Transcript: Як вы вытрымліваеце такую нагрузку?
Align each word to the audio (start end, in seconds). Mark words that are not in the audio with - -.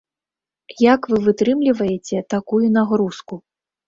Як 0.93 0.99
вы 1.11 1.19
вытрымліваеце 1.25 2.17
такую 2.35 2.63
нагрузку? 2.79 3.39